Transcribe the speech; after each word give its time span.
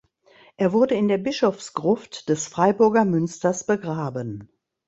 Er 0.57 0.73
wurde 0.73 0.95
in 0.95 1.07
der 1.09 1.19
Bischofsgruft 1.19 2.27
des 2.27 2.47
Freiburger 2.47 3.05
Münsters 3.05 3.63
begraben. 3.67 4.49